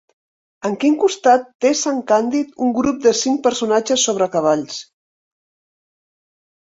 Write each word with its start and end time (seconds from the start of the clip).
En 0.67 0.75
quin 0.83 0.93
costat 1.01 1.43
té 1.65 1.71
sant 1.81 1.99
Càndid 2.11 2.57
un 2.67 2.71
grup 2.77 2.97
de 3.03 3.13
cinc 3.19 3.43
personatges 3.49 4.07
sobre 4.09 4.29
cavalls? 4.37 4.81